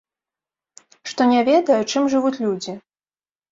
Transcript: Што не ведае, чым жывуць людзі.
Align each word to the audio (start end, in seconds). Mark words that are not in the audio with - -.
Што 1.11 1.27
не 1.33 1.43
ведае, 1.51 1.77
чым 1.93 2.11
жывуць 2.17 2.35
людзі. 2.45 2.77